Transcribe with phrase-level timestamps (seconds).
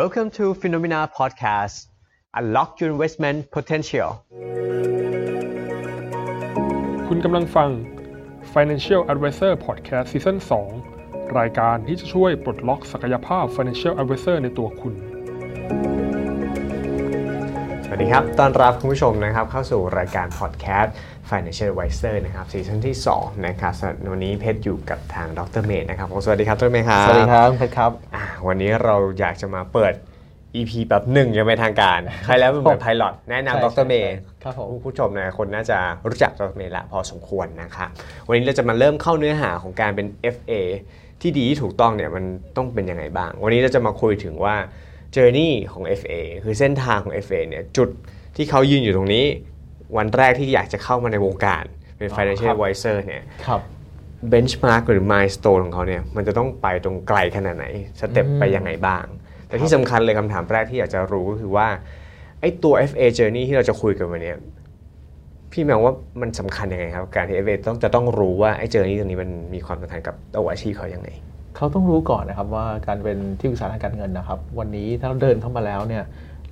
[0.00, 1.88] Welcome to Phenomena Podcast.
[2.38, 4.10] Unlock your investment potential.
[7.08, 7.70] คุณกำลังฟัง
[8.54, 10.36] Financial Advisor Podcast Season
[10.88, 14.94] 2 รายการที่จะช่วยปลดล็อกศักยภาพ Financial Advisor ในตัวคุณ
[17.94, 20.88] วัสดีครับต้อนรับคุณผู้ชมนะครับเข้าสู่รายการ Podcast
[21.30, 29.92] Financial Advisor นะครับซีซั่นที่ 2 นะครับสำหรับวันนี้เพชรอยู่กับทางดรเมย์นะครับผมสวัสดีครับดรเมย์ครับ สวัสดีครับเพชรครับอ่าวันนี้เราอยากจะมาเปิด
[30.54, 37.88] EP แบบหนึ่งยังไม่ทางการ ใครแล้วเป็นเหมือนไพลอตแนะใช่นำดรเมย์ครับผมผู้ชมนะคนน่าจะรู้จักดรเมย์ละพอสมควรนะครับ
[38.26, 40.52] วันนี้เราจะมาเริ่มเข้าเนื้อหาของการเป็น FA
[41.20, 42.24] ที่ดีที่ถูกต้องเนี่ยมัน
[42.56, 44.56] ต้องเป็นยังไงบ้าง วันนี้เราจะมาคุยถึงว่า
[45.16, 46.12] journey ของ FA
[46.44, 47.88] คือเส้นทางของ FA เนี่ยจุด
[48.36, 49.24] ที่เขายืนอยู่ตรงนี้
[49.96, 51.64] วันแรกที่อยากจะเข้ามาในวงการ
[51.98, 53.60] เป็น financial ครับ advisor เนี่ยครับ
[54.28, 57.66] เบนช์มาร์กหรือ milestone ของเขาเนี่ยมันจะต้องไปตรงไกลขนาดไหน
[58.00, 59.04] สเต็ปไปยังไงบ้าง
[59.46, 61.68] แต่ที่สำคัญเลยคำถามแรกที่อยากจะรู้ก็คือว่า
[62.40, 64.38] ไอ้ตัว FA journey ที่เราจะคุยกันวันเนี้ย
[65.52, 71.08] พี่มองว่ามันสำคัญยังไงครับ การที่ FA ต้องจะต้องรู้ว่าไอ้ journey ตรงนี้มันมีความสำคัญกับตัวอาชีพเขายังไง
[71.56, 76.04] เขาต้องรู้ก่อนนะครับว่าการเป็นที่ปรึกษาทางการเงินนะครับ วันนี้ถ้าเราเดินเข้ามาแล้วเนี่ย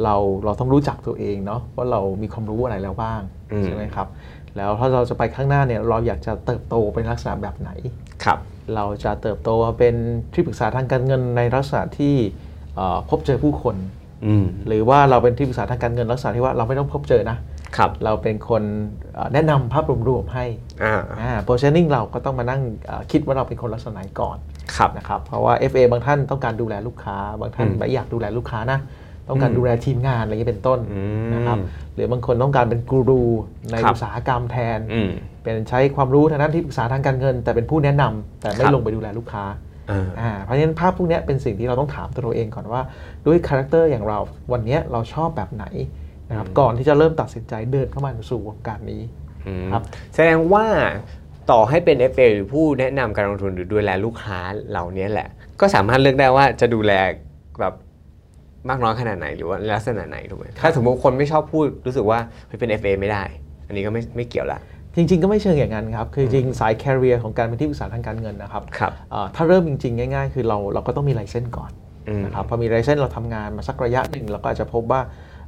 [0.05, 3.21] เราเราต้องรู้จักตัวเองเนาะว่าเรามีความรู้อะไรแล้วบ้าง
[3.53, 4.09] อืมใช่ไหมครับ
[4.57, 7.71] แล้วถ้าเราจะไปข้างหน้าเนี่ยเราอยากจะเติบโตเป็นลักษณะแบบไหน
[8.25, 8.39] ครับ
[8.75, 9.95] เราจะเติบโตมาเป็น
[10.33, 12.15] ที่ปรึกษาทางการเงินในลักษณะที่
[12.77, 13.77] เอ่อพบเจอผู้คน
[14.27, 17.37] อืมหรือว่าเราเป็นที่ปรึกษาทางการเงินลักษณะที่ว่าเราไม่ต้องพบเจอนะ
[17.77, 18.63] ครับเราเป็นคน
[19.15, 20.45] เอ่อแนะนำภาพรวมๆให้
[20.85, 24.60] อ่าอ่า positioning เราก็ต้องมานั่งเอ่อคิดว่าเราเป็นคนลักษณะไหนก่อนครับ
[24.97, 28.79] นะครับเพราะว่า FA บางท่านต้องการดูแลลูกค้า บางท่านอืมไม่อยากดูแลลูกค้านะ
[29.29, 31.59] ต้องการอืมดูแลทีมงานอะไรอย่างนี้เป็นต้นอืมนะครับ
[31.95, 33.23] หรือบางคนต้องการเป็นกูรู
[33.71, 35.11] ในครับอุตสาหกรรมแทนอืม
[35.43, 39.45] เป็นใช้ความรู้ทางด้านที่ปรึกษาทางการเงิน แต่เป็นผู้แนะนำแต่ไม่ครับลงไปดูแลลูกค้า
[39.91, 42.81] อ่าอ่าเพราะฉะนั้นภาพพวกเนี้ยเป็นสิ่งที่เราต้องถามตัวเราเองก่อนว่า
[43.27, 44.19] ด้วย character อย่างเรา
[44.53, 45.65] วันเนี้ยเราชอบแบบไหน
[46.29, 49.03] นะครับก่อนที่จะเริ่มตัดสินใจเดินเข้ามาสู่วงการนี้
[49.47, 49.83] อืมครับ
[50.15, 50.65] แสดงว่า
[51.51, 54.39] ต่อให้เป็น FA หรือผู้แนะนำการลงทุนหรือดูแลลูกค้า
[54.71, 55.29] เหล่านี้แหละ
[55.61, 56.93] ก็สามารถเลือกได้ว่าจะดูแล
[57.61, 57.75] แบบ
[58.69, 63.23] มากน้อยขนาดไหนหรือว่าลักษณะไหนถูกไหมถ้าสมมติคนไม่ชอบพูดรู้สึกว่าเฮ้ยเป็น FA ไม่ได้
[63.67, 64.61] อันนี้ก็ไม่ไม่เกี่ยวละ
[64.97, 71.71] จริง ๆ ก็ไม่เชิงอย่างนั้นครับ คือจริงๆสายแคริเอร์ของการเป็นที่ปรึกษาทางการเงินนะครับครับเอ่อถ้าเริ่มจริง ๆ ง่าย ๆ คือเราเราก็ต้องมีไลเซนส์ก่อน
[72.09, 75.01] อืมนะครับพอมีไลเซนส์เราทำงานมาสักระยะหนึ่งเราก็อาจจะพบว่า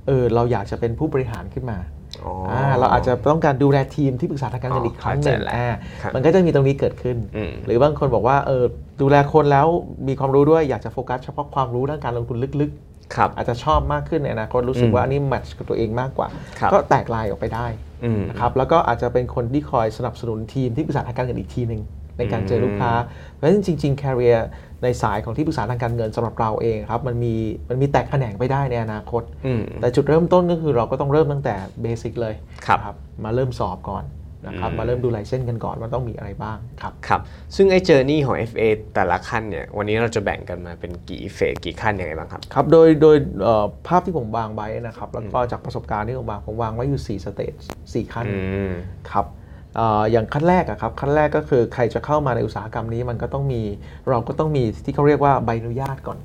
[0.07, 2.02] เออเราอยากจะเป็นผู้บริหารขึ้นมาอ๋ออ่า
[2.79, 5.69] เราอาจจะต้องการดูแลทีมที่ปรึกษาทางการเงินอีกครั้งหนึ่งเข้าใจแล้วอ่า
[6.03, 8.65] ครับมันก็จะมีตรงนี้เกิดขึ้นอืมหรือบางคนบอกว่าเออ
[9.01, 9.67] ดูแลคนแล้ว
[10.09, 12.73] มีความรู้ด้วยอยากจะโฟกัสเฉพาะความรู้ด้านการลงทุนลึก
[13.17, 16.29] ครับๆอาจจะชอบมากขึ้นในอนาคตรู้สึกอืมว่าอันนี้แมทช์กับตัวเองมากกว่า
[16.59, 17.67] ครับก็แตกลายออกไปได้
[18.05, 21.81] อืมนะครับแล้วก็อาจจะเป็นคนที่คอยสนับสนุนทีมที่ปรึกษาทางการเงินอีกทีหนึ่ง
[22.19, 22.93] ในการเจอลูกค้า
[23.35, 24.41] เพราะฉะนั้นจริง ๆ career
[24.83, 27.35] ในสายของที่ปรึกษาทางการเงินสำหรับเราเองครับมันมี
[27.69, 32.35] มันมีแตกแขนงไปได้ในอนาคตอืมแต่จุดเริ่มต้นก็คือเราก็ต้องเริ่มตั้งแต่เบสิกเลย
[32.67, 34.05] ครับนะมาเริ่มสอบก่อน
[34.47, 37.21] นะครับอืมมาเริ่มดูไลเซนส์กันก่อนว่าต้องมีอะไรบ้างครับครับ
[37.57, 38.63] ซึ่งไอ้เจอร์นี่ของ FA
[38.95, 47.55] แต่ละขั้นเนี่ยวันนี้เราจะแบ่งกันมาเป็นกี่เฟสกี่ขั้นยังไงบ้างครับครับโดยโดยเอ่อภาพที่ผมวางไว้นะครับแล้วก็จากประสบการณ์ที่ผมวางผมวางไว้อยู่4สเตจ
[47.89, 48.73] 4ขั้นอืม
[49.11, 53.63] ครับเอ่ออย่างขั้นแรกอะครับขั้นแรกก็คือใครจะเข้ามาในอุตสาหกรรมนี้มันก็ต้องมี
[54.11, 56.19] เราก็ต้องมีที่เขาเรียกว่าใบอนุญาตก่อน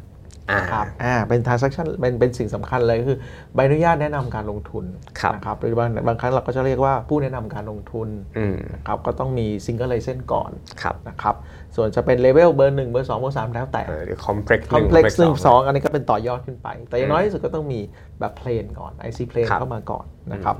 [0.51, 3.17] อ่านะครับอ่าเป็น transaction เป็นเป็นสิ่งสำคัญเลยก็คือ
[3.55, 4.85] ใบอนุญาตแนะนำการลงทุน
[5.19, 8.07] ครับนะครับหรือบางบางครั้งเราก็จะเรียกว่าผู้แนะนำการลงทุน
[8.37, 11.35] อืมนะครับก็ต้องมี single license ก่อนครับนะครับ
[11.75, 17.79] ส่วนจะเป็นเลเวลเบอร์หนึ่งเบอร์สองเบอร์สามแล้วแต่เออหรือ complex หนึ่ง complex หนึ่ง complex สองอันนี้ก็เป็นต่อยอดขึ้นไป แต่อย่างน้อยอืมที่สุดก็ต้องมี
[18.19, 20.55] แบบ plain ก่อน IC plain ครับเข้ามาก่อนนะครับ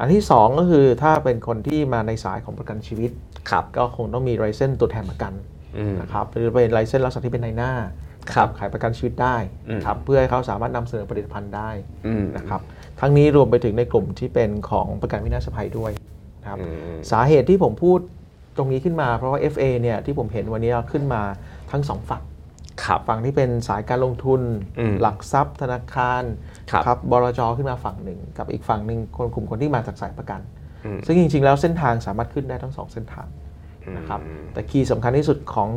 [0.00, 3.10] อันที่สองก็คือถ้าเป็นคนที่มาในสายของประกันชีวิต
[3.50, 5.32] ครับก็คงต้องมี license ตัวแทนประกัน
[5.78, 7.72] อืมนะครับหรือเป็น license ลักษณะที่เป็นนายหน้า
[8.34, 9.36] ครับขายประกันชีวิตได้
[9.68, 11.70] อืมนะครับเพื่อให้เขาสามารถนำเสนอผลิตภัณฑ์ได้
[12.06, 12.60] อืมนะครับ
[13.00, 15.92] ทั้งนี้รวมไปถึงในกลุ่มที่เป็นของประกันวินาศภัยด้วย
[16.42, 17.98] นะครับอืมสาเหตุที่ผมพูด
[18.56, 21.22] ตรงนี้ขึ้นมาเพราะว่า FA เนี่ยที่ผมเห็นวันนี้ขึ้นมา
[21.70, 22.27] ทั้งสองฝั่งครับ
[23.08, 24.40] ฝั่งที่เป็นสายการลงทุน
[24.78, 26.22] อืมหลักทรัพย์ธนาคาร
[26.84, 30.40] ครับบลจขึ้นมาฝั่งหนึ่ง กับอีกฝั่งหนึ่งคนกลุ่มคนที่มาจากสายประกัน
[30.84, 33.28] อืมซึ่งจริง ๆ แล้วเส้นทางสามารถขึ้นได้ทั้งสองเส้นทาง
[33.96, 34.20] นะครับ
[34.52, 35.70] แต่ key สำคัญที่สุดของ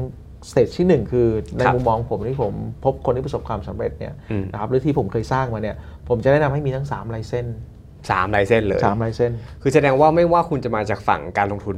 [0.50, 2.54] stage ที่ 1 คือในครับมุมมองผมที่ผม
[2.86, 5.76] พบคนที่ประสบความสำเร็จเนี่ยอืมนะครับหรือที่ผมเคยสร้างมาเนี่ย
[6.10, 7.46] ผมจะแนะนำให้มีทั้ง3ลายเส้น
[8.12, 9.32] สามลายเส้นเลยสามลายเส้น
[9.62, 11.78] คือแสดงว่าไม่ว่าคุณจะมาจากฝั่งการลงทุน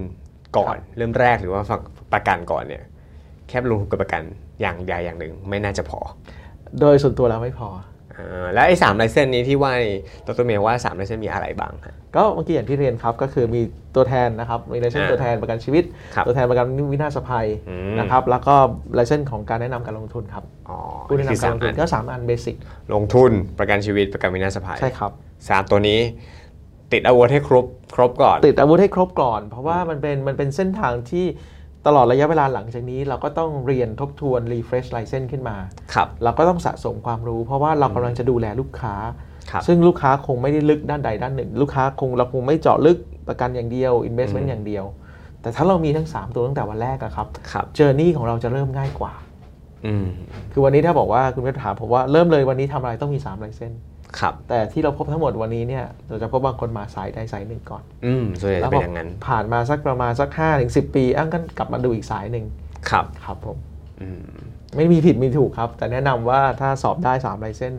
[0.57, 1.81] ก่อน เริ่มแรกหรือว่าฝั่ง
[2.13, 2.83] ประกันก่อนเนี่ย
[3.49, 4.23] แค่ลงทุนกับประกัน
[4.61, 5.99] อย่างใดอย่างหนึ่งไม่น่าจะพอ
[6.79, 7.69] โดยส่วนตัวแล้วไม่พอ
[8.17, 9.97] อ่าแล้วไอ้สามไลเซนนี้ที่ว่านี่
[10.27, 13.61] ดรเมย์ว่าสามไลเซนมีอะไรบ้างฮะก็เมื่อกี้อย่างที่เรียนครับก็คือมี
[13.95, 15.83] ตัวแทนนะครับมีไลเซนอ่าตัวแทนประกันชีวิต
[16.15, 18.55] ครับตัวแทนประกันวินาศภัยอืมนะครับแล้วก็
[18.93, 20.77] ไลเซนของการแนะนำการลงทุนครับอ๋อ
[21.09, 22.55] ผู้แนะคือนำการสามลงทุอันนก็สามอันเบสิก
[22.93, 25.11] ลงทุนประกันชีวิตประกันวินาศภัยใช่ครับ
[25.49, 25.99] สามตัวนี้
[26.93, 27.65] ติดอาวุธให้ครบ
[27.95, 31.25] ครบก่อน ติดอาวุธให้ครบก่อน เพราะว่ามันเป็นมันเป็นเส้นทางที่
[31.87, 35.57] ตลอดระยะเวลาหลังจากนี้เราก็ต้องเรียนทบทวน refresh license ขึ้นมา
[35.93, 38.95] ครับเราก็ต้องสะสมความรู้ เพราะว่าเรากำลังจะดูแลลูกค้า
[39.51, 42.97] ครับซึ่งลูกค้าคงไม่ได้ลึกด้านใดด้านหนึ่ง ลูกค้าคงเราคงไม่เจาะลึก
[43.27, 44.85] ประกันอย่างเดียว investment อย่างเดียว
[45.41, 49.13] แต่ถ้าเรามีทั้ง 3 ตัวตั้งแต่วันแรกอะครับครับเจอร์นี่ของเราจะเริ่มง่ายกว่า
[49.85, 50.05] อืม
[50.51, 53.77] คือวันนี้ถ้าบอกว่าคุณเพชรถามผมว่าเริ่มเลยวันนี้ทำอะไรต้องมี3 license
[54.19, 62.45] ครับแต่ที่เราพบทั้งหมดวันนี้เนี่ยเราจะพบบางคนมาสายใดสายหนึ่งก่อน อืมส่วนใหญ่แล้จะวเป็พนออย่างนั้น ผ่านมาสักประมาณสัก5ถึง10ปีอ้างกันกลับมาดูอีกสายหนึ่ง
[62.89, 63.57] ครับครับผม
[64.01, 64.23] อืม
[64.77, 67.75] ไม่มีผิดมีถูกครับ แต่แนะนำว่าถ้าสอบได้3ไลเซน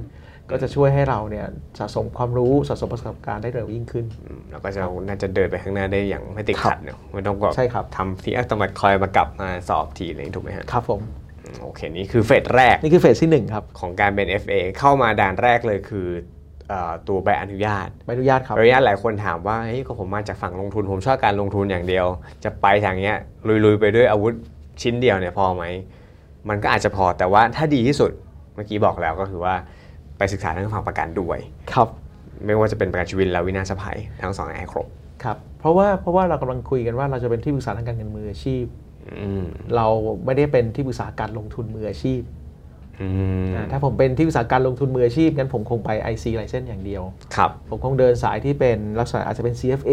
[0.50, 1.46] ก็จะช่วยให้เราเนี่ย
[1.78, 11.23] สะสมความรู้สะสมประสบการณ์ได้เร็วยิ่งขึ้นอืมแล้วก็จะน่าจะเดินไปข้างหน้าได้อย่างไม่ติดขัดเนาะไม่ต้องแบบใช่ครับทำที่ต้องมาคอยมากลับมาสอบทีอะไรอย่างนี้ถูกไหมฮะครับผมอืม
[11.62, 16.08] โอเค นี่คือเฟสแรก นี่คือเฟสที่ 1 ครับ ของการเป็น FA เข้ามาด่านแรกเลยคือ
[16.68, 22.06] เอ่อตัวใบอนุญาตใบอนุญาตครับใบอนุญาตหลายคนถามว่าเฮ้ยก็ผมมาจากฝั่งลงทุนผมชอบการลงทุนอย่างเดียว
[22.44, 23.16] จะไปทางเนี้ย
[23.64, 24.32] ลุยๆไปด้วยอาวุธ
[24.82, 25.64] ชิ้นเดียวเนี่ยพอไหม
[26.48, 28.10] มันก็อาจจะพอแต่ว่าถ้าดีที่สุด
[28.54, 29.54] เมื่อกี้บอกแล้วก็คือว่า
[30.18, 31.38] ไปศึกษาทางฝั่งประกันด้วย
[31.72, 31.88] ครับ
[32.46, 34.86] ไม่ว่าจะเป็นประกันชีวิตและวินาศภัยทั้งสองอย่างให้ครบ
[35.24, 38.83] ครับเพราะว่าเพราะว่าเรากำลังคุยกันว่าเราจะเป็นที่ปรึกษาทางการเงินมืออาชีพอืม
[39.76, 39.86] เรา
[40.24, 42.20] ไม่ได้เป็นที่ปรึกษาการลงทุนมืออาชีพ
[43.00, 43.08] อื
[43.44, 47.02] มอ่าถ้าผมเป็นที่ปรึกษาการลงทุนมืออาชีพงั้นผมคงไป IC ไลเซนอย่างเดียว
[47.36, 49.92] ครับผมคงเดินสายที่เป็นลักษณะอาจจะเป็น CFA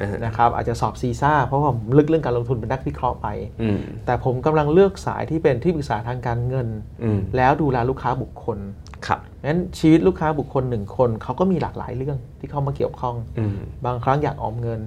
[0.00, 3.28] อ่าฮะนะครับอาจจะสอบซีซ่าเพราะว่าผมลึกเรื่องการลงทุนเป็นนักวิเคราะห์ไป
[3.62, 6.68] อืมแต่ผมกำลังเลือกสายที่เป็นที่ปรึกษาทางการเงิน
[7.02, 8.58] อืมแล้วดูแลลูกค้าบุคคล
[9.06, 13.56] ครับงั้นชีวิตลูกค้าบุคคลหนึ่งคนเขาก็มีหลากหลายเรื่องที่เข้ามาเกี่ยวข้องอืม
[13.86, 14.80] บางครั้งอยากออมเงิน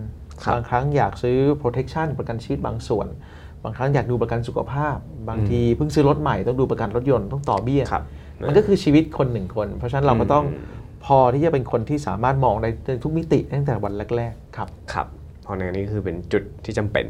[0.43, 3.07] ครับบางครั้งอยากซื้อ protection ประกันชีวิตบางส่วน
[3.46, 4.97] บางครั้งอยากดูประกันสุขภาพ
[5.29, 8.03] บางทีเพิ่งซื้อรถใหม่ต้องดูประกันรถยนต์ต้องต่อเบี้ยครับ
[8.47, 10.75] มันก็คือชีวิตคนหนึ่งคน เพราะฉะนั้นเราก็ต้องอืม
[11.05, 12.67] พอที่จะเป็นคนที่สามารถมองใน
[13.03, 15.07] ทุกมิติตั้งแต่วันแรกๆครับครับ
[15.43, 17.05] เพราะในนี้คือเป็นจุดที่จำเป็น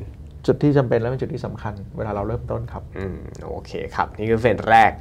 [0.48, 3.18] จุดที่จำเป็นและเป็นจุดที่สำคัญ เวลาเราเริ่มต้นครับอืม
[3.48, 4.92] โอเคครับ นี่คือเฟสแรก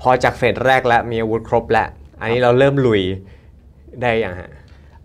[0.00, 1.88] พอจากเฟสแรกแล้วมีอาวุธครบแล้ว
[2.20, 3.02] อันนี้เราเริ่มลุย
[4.02, 4.50] ได้ยังฮะ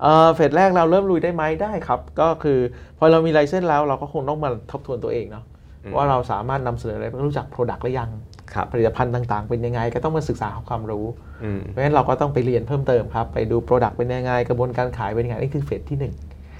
[0.01, 2.59] เอ่อเฟสแรกเราเริ่มลุยได้ไหมได้ครับ ก็คือ
[2.97, 5.52] พอเรามีไลเซนส์แล้วเราก็คงต้องมาทบทวนตัวเองเนาะอืม
[5.95, 8.09] ว่าเราสามารถนำเสนออะไรรู้จัก Product หรือยัง
[8.53, 11.05] ครับผลิตภัณฑ์ต่างๆ เป็นยังไง ก็ต้องมาศึกษาหาความรู้
[11.43, 16.13] อืมเพราะฉะนั้นเราก็ต้องไปเรียนเพิ่มเติมครับ ไปดู Product เป็นยังไง กระบวนการขายเป็นยังไงนี่คือ phase ที่1นง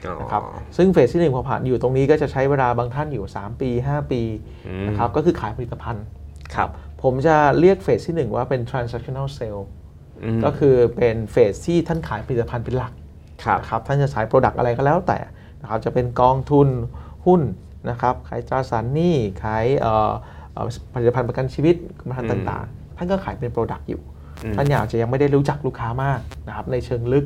[0.06, 0.42] อ๋อนะครับ
[0.78, 4.22] ซึ่ง phase ที่1พอผ่านอยู่ตรงนี้ก็จะใช้เวลาบางท่านอยู่ 3 ปี 5 ปี
[4.68, 6.06] อืมนะครับก็คือขายผลิตภัณฑ์
[6.56, 6.70] ครับ
[7.04, 9.64] ผมจะเรียก phase ที่ 1 ว่าเป็น transactional sale
[10.24, 12.94] อืมก็คือเป็น phase ที่ท่านขายผลิตภัณฑ์เป็นหลัก
[13.46, 15.20] ครับนะครับท่านจะขาย product อะไรก็แล้วแต่
[15.62, 16.68] นะครับจะเป็นกองทุน
[17.26, 17.42] หุ้น
[17.90, 20.12] นะครับขายตราสารหนี้ขายเอ่อ
[20.54, 24.02] เอ่อผลิตภัณฑ์ประกันชีวิตกรมธรรม์ต่างๆ ท่านก็ขายเป็น product อยู่
[24.44, 27.26] อืมท่านอาจจะยังไม่ได้รู้จักลูกค้ามากนะครับในเชิงลึก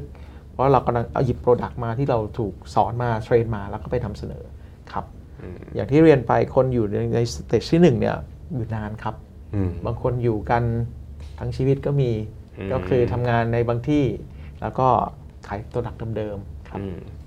[0.51, 4.43] เพราะเรากำลังเอาหยิบ product มาที่เราถูกสอนมา train มาแล้วก็ไปนำเสนอ
[4.91, 5.05] ครับ
[5.41, 8.15] อืมอย่างที่เรียนไปคนอยู่ในใน stage ที่หนึ่งเนี่ย
[8.53, 9.15] อยู่นานครับ
[9.55, 10.63] อืมบางคนอยู่กัน
[11.39, 12.11] ทั้งชีวิตก็มี
[12.57, 14.05] อืมก็คือทำงานในบางที่
[14.61, 14.87] แล้วก็
[15.47, 16.97] ขาย product เดิมๆครับอืม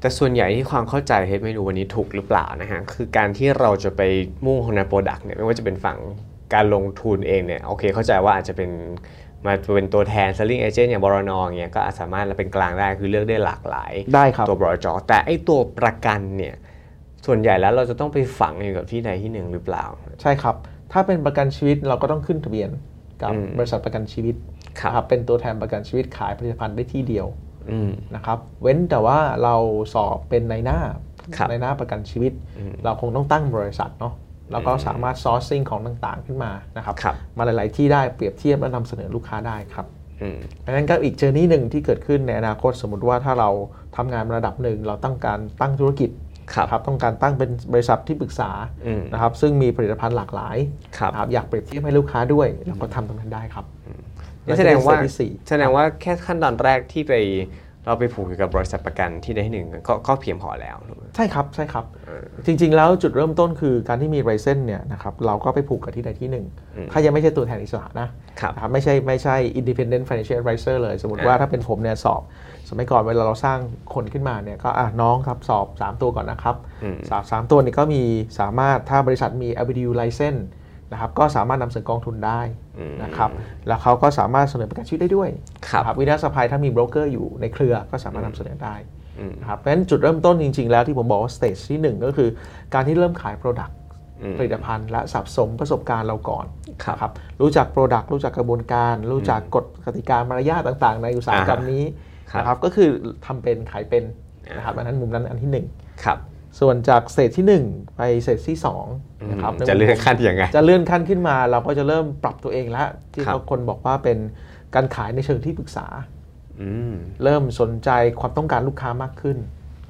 [0.00, 4.02] แต่ส่วนใหญ่ที่ความเข้าใจเฮดไม่รู้วันนี้ถูกหรือเปล่านะฮะคือการที่เราจะไป
[4.44, 5.98] มุ่งในโปรดักต์เนี่ยไม่ว่าจะเป็นฝั่ง
[6.54, 8.70] การลงทุนเองเนี่ยโอเคเข้าใจว่าอาจจะเป็น
[9.46, 16.54] มาเป็นตัวแทน selling agent อย่างบรนอย่างเงี้ยก็อาจสามารถเป็นกลางได้คือเลือกได้หลากหลายได้ครับตัวบรจแต่ไอตัวประกันเนี่ย
[17.26, 19.84] ส่วนใหญ่แล้วเราจะต้องไปฝังอยู่กับที่ใดที่หนึ่งหรือเปล่า
[20.22, 20.56] ใช่ครับ
[20.92, 22.70] ถ้าเป็นประกันชีวิตเราก็ต้องขึ้นทะเบียน
[23.22, 24.34] กับอืมบริษัทประกันชีวิต
[24.80, 27.45] ครับนะเป็นตัวแทนประกันชีวิตขายผลิตภัณฑ์ได้ที่เดียวอืม
[28.14, 29.54] นะครับเว้นแต่ว่าเรา
[29.94, 30.78] สอบเป็นนายหน้า
[31.36, 34.14] ครับนายหน้าประกันชีวิตอืมเราคงต้องตั้งบริษัทเนาะ
[34.52, 39.86] เราก็สามารถ sourcing ของต่างๆขึ้นมานะครับครับมาหลาย ๆ ที่ได้เปรียบเทียบและนำเสนอลูกค้าได้ครับ
[40.22, 43.50] อืมดังนั้นก็อีก journey หนึ่งที่เกิดขึ้นในอนาคตสมมติว่าถ้าเรา
[43.96, 46.10] ทำงานระดับหนึ่งเราต้องการตั้งธุรกิจ
[46.54, 48.50] ครับนะครับต้องการตั้งเป็นบริษัทที่ปรึกษา
[48.86, 50.56] อืมนะครับซึ่งมีผลิตภัณฑ์หลากหลาย
[50.98, 53.75] ครับนะครับอยากเปรียบเทียบให้ลูกค้าด้วยเราก็ทำตรงนั้นได้ครับนี่
[54.58, 57.12] แสดงว่าและจะเป็นสเต็ปที่สี่แสดงว่าแค่ขั้นตอนแรกที่ไป
[57.88, 61.84] เราไปผูกอยู่กับบริษัทประกันที่ใดที่หนึ่งก็ก็เพียงพอแล้วถูกไหมใช่ครับใช่ครับ
[62.46, 68.08] จริง ๆ แล้วจุดเริ่มต้นคือการที่มีไรเซนเนี่ยนะครับเราก็ไปผูกกับที่ใดที่หนึ่งอืมถ้ายังไม่ใช่ตัวแทนอิสระนะ
[68.40, 72.22] ครับนะครับไม่ใช่ไม่ใช่ independent financial advisor เลย สมมติว่าถ้าเป็นผมเนี่ยสอบ
[72.68, 73.58] สมัยก่อนเวลาเราสร้าง
[73.94, 78.02] คนขึ้นมาเนี่ยก็อะน้องครับสอบ 3 ตัวก่อนนะครับอืมสามสามตัวนี้ก็มี
[78.40, 80.40] สามารถถ้าบริษัทมี LBDU license
[80.92, 82.40] นะครับก็สามารถนำเสนอกองทุนได้
[82.78, 83.30] อืมนะครับ
[83.66, 85.30] แล้วเขาก็สามารถเสนอประกันชีวิตได้ด้วย
[85.68, 88.74] ครับนะวินาศภัยถ้ามีโบรกเกอร์อยู่ในเครือก็สามารถนำเสนอได้
[89.20, 92.28] อืมนะครับเพราะฉะนั้นจุดเริ่มต้นจริง ๆ แล้วที่ผมบอกว่า stage ที่ 1 ก็คือ
[92.74, 93.72] การที่เริ่มขาย Product
[94.22, 96.46] อืมผลิตภัณฑ์และสะสมประสบการณ์เราก่อน
[96.84, 101.84] ครับนะครับรู้จัก Product รู้จักกระบวนการ รู้จักกฎกติกามารยาทต่างๆ ในอุตสาหกรรมนี้
[102.30, 102.88] ครับนะครับก็คือ
[103.26, 104.04] ทำเป็นขายเป็น
[104.56, 105.50] นะครับอันนั้นมุมนั้นอันที่
[106.04, 108.58] ครับ1 ส่วนจากสเตจที่ 1 ไปสเตจที่
[108.92, 114.18] 2นะครับจะเลื่อนขั้นยังไง จะเลื่อนขั้นขึ้นมาเราก็จะเริ่มปรับตัวเองแล้วที่ครับเขาคนบอกว่าเป็น
[114.74, 115.86] การขายในเชิงที่ปรึกษา
[116.60, 119.38] อืมเริ่มสนใจความต้องการลูกค้ามากขึ้น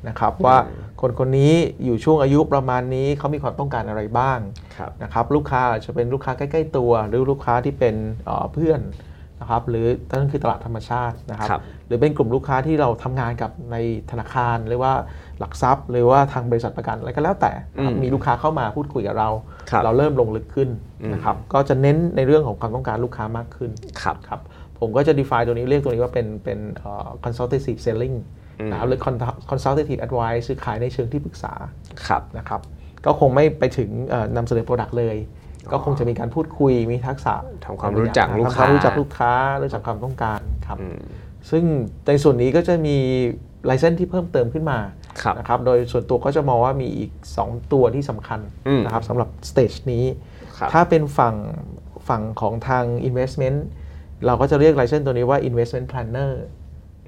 [0.09, 0.57] นะครับว่า
[1.01, 1.53] คนคนนี้
[1.85, 4.39] อยู่ช่วงอายุประมาณนี้เขามีความต้องการอะไรบ้าง
[4.77, 7.95] ครับนะครับลูกค้าอาจจะเป็นลูกค้าใกล้ ๆ ตัว หรือลูกค้าที่เป็น
[8.27, 8.81] เอ่อเพื่อน
[9.41, 13.77] นะครับหรือนั่นคือตลาดธรรมชาตินะครับครับหรือเป็นกลุ่มลูกค้าที่เราทำงานกับใน
[14.11, 14.93] ธนาคารหรือว่า
[15.39, 19.29] หลักทรัพย์ หรือว่าทางบริษัทประกันอะไรก็แล้วแต่นะครับอืมมีลูกค้าเข้ามาพูดคุยกับเรา
[19.71, 20.69] ครับเราเริ่มลงลึกขึ้น
[21.03, 23.71] อืมนะครับก็จะเน้นในเรื่องของความต้องการลูกค้ามากขึ้น
[24.03, 24.41] ครับครับ
[24.81, 28.17] ผมก็จะ define ตัวนี้เรียกตัวนี้ว่าเป็นเป็นเอ่อ consultative selling
[28.61, 31.53] อืมนะครับหรือ con- consultative advice คือขายในเชิงที่ปรึกษา
[32.07, 32.61] ครับนะครับ
[33.07, 35.17] ก็คงไม่ไปถึงเอ่อนำเสนอ Product เลย
[35.73, 39.33] ก็คงจะมีการพูดคุยมีทักษะทำความรู้จักลูกค้า ทำคค้าวามรู้จักลูกค้า
[39.63, 40.99] รู้จักความต้องการครับอืม
[41.51, 41.65] ซึ่ง
[42.07, 42.97] ในส่วนนี้ก็จะมี
[43.67, 44.79] license ที่เพิ่มเติมขึ้นมา
[45.23, 50.05] ครับนะครับโดยส่วนตัวก็จะมองว่ามีอีก 2 ตัวที่สำคัญอืมนะครับสำหรับ stage นี้
[50.59, 51.37] ครับถ้าเป็นฝั่ง
[52.09, 53.59] ฝั่งของทาง investment
[54.27, 56.33] เราก็จะเรียก license ตัวนี้ว่า investment planner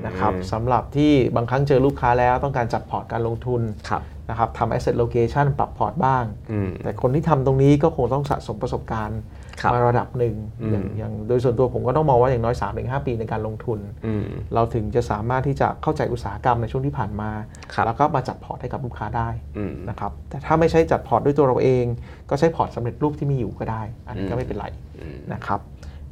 [0.07, 9.21] นะครับอืมสำหรับที่บางครั้งเจอลูกค้าแล้วต้องการจัดพอร์ตการลงทุนครับ นะครับทำ asset allocation ปรับพอร์ตบ้างอืมแต่คนที่ทำตรงนี้ก็คงต้องสะสมประสบการณ์
[9.61, 17.31] ครับมาระดับหนึ่งอืมอย่างอย่างโดยส่วนตัวผมก็ต้องมองว่าอย่างน้อย 3-5 ปีในการลงทุนอืมเราถึงจะสามารถที่จะเข้าใจอุตสาหกรรมในช่วงที่ผ่านมา
[17.75, 21.85] ครับแล้วก็มาจัดพอร์ตให้กับลูกค้าได้อืมนะครับแต่ถ้าไม่ใช่จัดพอร์ตด้วยตัวเราเอง
[22.31, 24.67] ก็ใช้พอร์ตสำเร็จรูปที่มีอยู่ก็ได้ อันนี้อืมก็ไม่เป็นไร
[24.99, 25.61] อืมนะครับ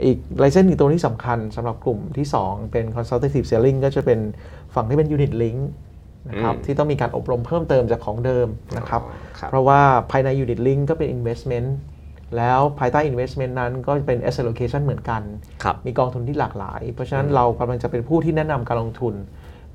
[0.04, 4.20] อีก license อีกตัวที่สำคัญสำหรับกลุ่มที่ 2 เป็น consultative selling ก็จะเป็น
[4.74, 5.60] ฝั่งที่เป็น unit link
[6.28, 9.80] นะครับอืมที่ต้องมีการอบรมเพิ่มเติมจากของเดิมนะครับอ๋อครับเพราะว่า
[10.10, 11.68] ภายใน unit link ก็เป็น investment
[12.36, 15.22] แล้วภายใต้ investment นั้นก็เป็น asset allocation เหมือนกัน
[15.62, 19.14] ครับมีกองทุนที่หลากหลาย เพราะฉะนั้นเรากำลังจะเป็นผู้ที่แนะนำการลงทุน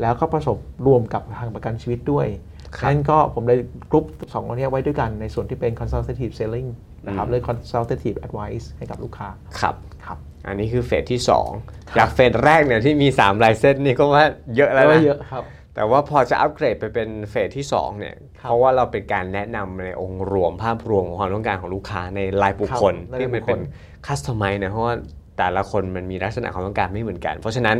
[0.01, 2.27] แล้วก็ประสบรวมกับทางประกันชีวิตด้วย
[2.75, 3.59] ครับนั้นก็ผมเลย
[3.91, 6.69] กรุ๊ปสองคนนี้ไว้ด้วยกันในส่วนที่เป็น consultative selling
[7.05, 9.29] นะครับอืมหรือ consultative advice ให้กับลูกค้า
[9.59, 10.17] ครับครับ
[10.47, 11.21] อันนี้คือเฟสที่
[11.59, 15.43] 2 จาก phase แรกเนี่ยที่มี3 license นี่ก็ว่าเยอะแล้วแล้วนะเยอะครับ
[15.75, 24.93] แต่ว่าพอจะอัปเกรดไปเป็น phase ที่2เนี่ยครับเพราะว่าเราเป็นการแนะนำในองค์รวมภาพรวมของความต้องการของลูกค้าในรายบุคคลครับที่มันเป็นรายบุคคล customize นะเพราะว่า
[25.37, 27.77] แต่ละคนมันมีลักษณะความต้องการไม่เหมือนกัน เพราะฉะนั้น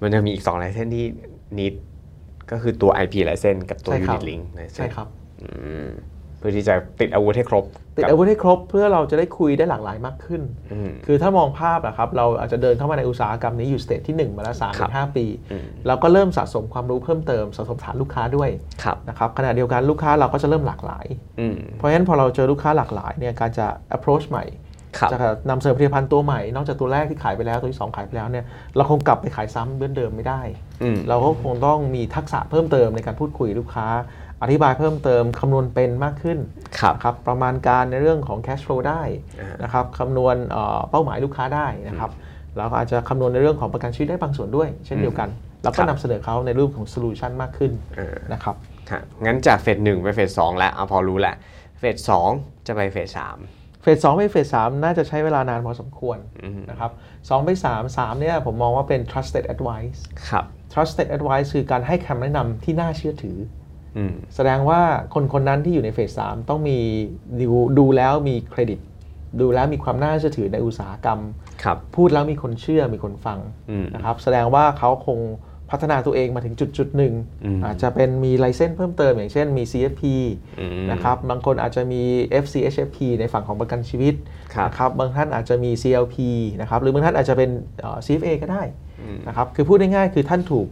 [0.00, 1.06] มันจะมีอีก2 license ที่
[1.58, 1.74] need
[2.50, 4.42] ก็คือตัว IP license กับตัวใช่ครับ Unit Link
[4.74, 5.06] ใช่ครับ
[5.42, 5.50] อื
[5.86, 5.88] ม
[6.38, 7.64] เพื่อที่จะติดอาวุธให้ครบ
[7.96, 10.42] ติดกับอาวุธให้ครบ เพื่อเราจะได้คุยได้หลากหลายมากขึ้น
[10.72, 18.50] อืมคือถ้ามองภาพนะครับเราอาจจะเดินเข้ามาในอุตสาหกรรมนี้อยู่สเตจที่ 1 มาแล้ว3ามครับห้าปีอืมเราก็เริ่มสะสมความรู้เพิ่มเติมสะสมฐานลูกค้าด้วย
[18.82, 21.06] ครับนะครับขณะเดียวกันลูกค้าเราก็จะเริ่มหลากหลาย
[21.40, 23.66] อืมเพราะฉะนั้นพอเราเจอลูกค้าหลากหลายเนี่ยการจะ
[23.96, 24.46] approach ใหม่
[24.98, 25.18] ครับจะ
[25.50, 28.44] นำเสนอผลิตภัณฑ์ตัวใหม่ นอกจากตัวแรกที่ขายไปแล้วตัวที่สองขายไปแล้วเนี่ย
[28.76, 30.40] เราคงกลับไปขายซ้ำเดิมเดิมไม่ได้
[30.82, 33.86] อืมเราก็คงต้องมีทักษะเพิ่มเติมในการพูดคุยลูกค้า
[34.42, 36.38] อธิบายเพิ่มเติมคำนวณเป็นมากขึ้น
[36.80, 39.02] ครับนะครับประมาณการในเรื่องของ cash flow ได้
[39.40, 42.10] อ่านนะครับคำนวณเอ่อเป้าหมายลูกค้าได้นะครับ
[42.56, 45.28] แล้วก็อาจจะคำนวณในเรื่องของประกันชีวิตได้บางส่วนด้วย เช่นเดียวกัน
[45.62, 48.56] เราคก็รับนำเสนอเขาในรูปของ solution มากขึ้นเออนะครับ
[48.90, 51.34] ฮะงั้นจากเฟสหนึ่งไปเฟสสองแล้วเอาพอรู้แหละ
[51.78, 52.30] เฟสสอง
[52.66, 53.38] จะไปเฟสสาม
[53.82, 56.90] เฟสสองไปเฟสสามน่าจะใช้เวลานานพอสมควรอืมนะครับ
[57.28, 59.98] สองไปสามสามเนี่ยผมมองว่าเป็น trusted advice
[60.30, 63.57] ครับ trusted advice คือการให้คำแนะนำที่น่าเชื่อถืออืม
[64.34, 64.80] แสดงว่า
[65.14, 66.78] คนคนนั้นที่อยู่ในเฟสสามต้องมี
[67.40, 68.78] ดูดูแล้วมีเครดิต
[69.40, 71.20] ดูแล้วมีความน่าเชื่อถือในอุตสาหกรรม
[71.62, 73.38] ครับพูดแล้วมีคนเชื่อมีคนฟัง
[73.70, 75.20] อืมนะครับ แสดงว่าเขาคง
[75.70, 77.14] พัฒนาตัวเองมาถึงจุดจุดหนึ่ง
[77.44, 80.02] อืมอาจจะเป็นมีไลเซนส์เพิ่มเติมอย่างเช่นมี CFP
[80.60, 82.02] อืมนะครับบางคนอาจจะมี
[82.44, 84.14] FCHFP ในฝั่งของประกันชีวิต
[84.54, 86.16] ครับนะครับบางท่านอาจจะมี CLP
[86.60, 88.62] นะครับหรือบางท่านอาจจะเป็นเอ่อ CFA ก็ได้
[89.00, 90.66] อืมนะครับคือพูดง่ายๆคือท่านถูก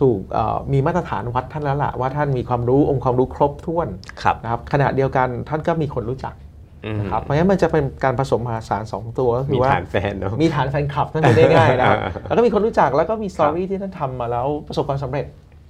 [0.00, 3.88] ถูกเอ่อมีมาตรฐานวัดท่านแล้วล่ะว่าท่านมีความรู้องค์ความรู้ครบถ้วน
[4.22, 6.34] ครับนะครับขณะเดียวกันท่านก็มีคนรู้จัก
[6.84, 15.26] อืมนะครับเพราะฉะนั้นมันจะเป็นการผสมผสานสองตัวก็คืมีว่าฐานแฟนเนาะมีฐานแฟนคลับนั่นเองได้ง่ายนะครับอ่าแล้วก็มีคนรู้จักแล้วก็มี story ที่ท่านทำมาแล้วประสบความสำเร็จ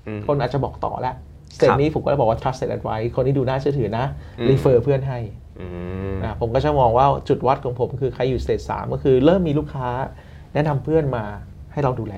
[0.07, 1.15] อืมคนอาจจะบอกต่อแล้ว
[1.57, 4.05] stage นี้ผมก็เลยบอกว่า trusted advisor คนที่ดูน่าเชื่อถือนะ
[4.39, 5.19] อืม refer เพื่อนให้
[5.61, 5.67] อื
[6.13, 9.89] มนะผมก็จะมองว่าจุดวัดของผมคือใครอยู่ stage สามก็คือเริ่มมีลูกค้า
[10.55, 11.25] แนะนำเพื่อนมา
[11.73, 12.15] ให้เราดูแล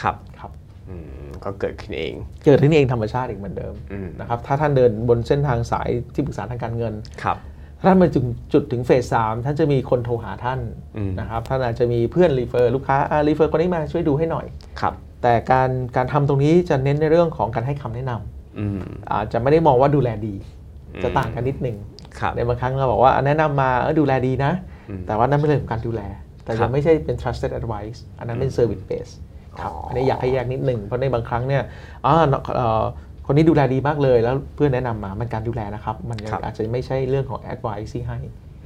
[0.00, 0.50] ครับครับ
[0.90, 2.12] อืม ก็เกิดขึ้นเอง
[2.44, 7.38] เกิดขึ้นเองธรรมชาติอีกเหมือนเดิมอืมนะครับถ้าท่านเดินบนเส้นทางสายที่ปรึกษาทางการเงินครับ
[7.86, 10.60] ถ้ามันถึงจุดถึงเฟสสามท่านจะมีคนโทรหาท่าน
[10.96, 12.96] อืมนะครับท่านอาจจะมีเพื่อนรีเฟอร์ลูกค้า
[13.28, 14.46] รีเฟอร์คนนี้มาช่วยดูให้หน่อย
[14.80, 18.80] ครับแต่การการทำตรงนี้จะเน้นในเรื่องของการให้คำแนะนำอืม
[19.12, 20.34] อาจจะไม่ได้มองว่าดูแลดี
[20.94, 21.76] อืมจะต่างกันนิดนึง
[22.18, 24.52] ครับในบางครั้งเราบอกว่าแนะนำมาเออดูแลดีนะ
[24.88, 26.02] อืมแต่ว่านั่นไม่ใช่เรื่องของการดูแล
[26.44, 29.12] แต่ครัยับงไม่ใช่เป็น trusted advice อันนั้นเป็น service base
[29.60, 31.62] ครับอ๋ออัอันนี้อยากให้แยกนิดหนึ่งเพราะในบางครั้งเนี่ย
[32.06, 32.14] อ่า
[32.56, 32.84] เอ่อ
[33.26, 38.18] คนนี้ดูแลดีมากเลยแล้วเพื่อนแนะนำมามันการดูแลนะครับ มันยังครับอาจจะไม่ใช่เรื่องของ advice ที่ให้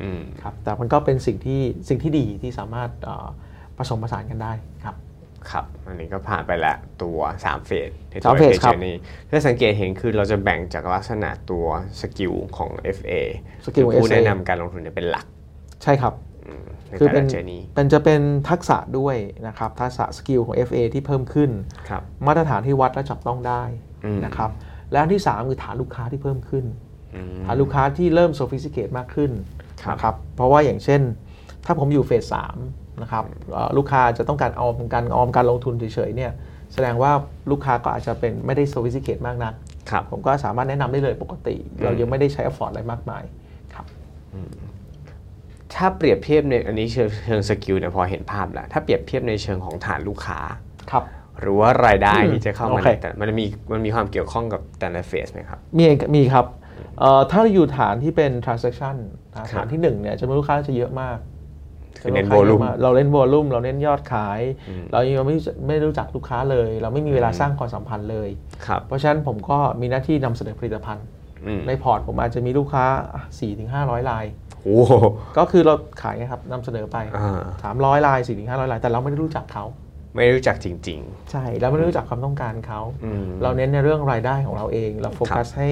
[0.03, 3.27] อืมครับแต่มันก็เป็นสิ่งที่สิ่งที่ดีที่สามารถเอ่อ
[3.79, 4.53] ผสมผสานกันได้
[4.85, 4.97] ครับ
[5.51, 8.95] ครับอันนี้ก็ผ่านไปแล้วตัว3เฟสในสามตัวเฟส FA ครับ Journey
[9.31, 11.67] ถ้าสังเกตเห็นคือเราจะแบ่งจากลักษณะตัว
[12.01, 13.13] skill ของ FA
[13.67, 15.27] skill ของผู้ FA แนะนำการลงทุนเนี่ยเป็นหลัก
[15.83, 16.28] ใช่ครับอืมใน
[16.99, 21.51] คือแต่ละ journey นี้เป็นจะเป็นทักษะด้วยนะครับทักษะ skill ของ FA ที่เพิ่มขึ้น
[21.89, 23.63] ครับมาตรฐานที่วัดและจับต้องได้
[24.05, 24.51] อืมนะครับ
[24.91, 26.65] และอันที่ 3 คือฐานลูกค้าที่เพิ่มขึ้น
[27.15, 29.31] อืมฐานลูกค้าที่เริ่ม sophisticate มากขึ้น
[29.83, 31.01] ครับนะครับเพราะว่าอย่างเช่น
[31.65, 32.57] ถ้าผมอยู่ phase สาม
[33.03, 36.33] นะครับเอ่อลูกค้าจะต้องการออมการออมการลงทุนเฉยๆเนี่ย
[36.73, 37.13] แสดงว่า
[37.51, 39.55] ลูกค้าก็อาจจะเป็นไม่ได้ sophisticate มากนัก
[39.91, 43.25] ครับผมก็สามารถแนะนำได้เลยปกติ เรายังไม่ได้ใช้ effort อะไรมากมาย
[43.75, 43.87] ครับ
[45.79, 50.39] ถ้าเปรียบเทียบในอันนี้เชิงเชิง skill เนี่ยพอเห็นภาพแล้วถ้าเปรียบเทียบในเชิงของฐานลูกค้า
[50.91, 51.05] ครับ
[51.41, 55.85] หรือว่ารายได้อืมที่จะเข้ามาโอเคในแต่มันมีมันมีความเกี่ยวข้องกับแต่ละ phase ไหมครับมี
[56.17, 56.47] มีครับ
[57.01, 58.97] เอ่อถ้าเราอยู่ฐานที่เป็น transaction
[59.35, 61.19] นะฐานที่หนึ่งเนี่ยจำนวนลูกค้าจะเยอะมาก
[62.01, 64.41] คือเน้นจำวลูกค้า volume ยะมากเราเล่น volume เราเน้นยอดขาย
[64.93, 68.29] เรายังไม่รู้จักไม่รู้จักลูกค้าเลย เราไม่มีเวลาสร้างความสัมพันธ์เลย
[68.67, 71.18] ครับเพราะฉะนั้นผมก็มีหน้าที่นำเสนอผลิตภัณฑ์อืม
[71.67, 72.85] ในพอร์ตผมอาจจะมีลูกค้า
[73.47, 74.25] 4-500ราย
[74.65, 74.93] โอ้โห
[75.39, 77.43] ก็คือเราขายนะครับนำเสนอไปอ่า
[77.77, 79.65] 300ราย4-500รายแต่เราไม่ได้รู้จักเขา
[80.15, 85.71] ไม่รู้จักจริงใช่เราไม่ได้รู้จักความต้องการเขาอืมเราเน้นในเรื่องรายได้ของเราเอง เราโฟกัสให้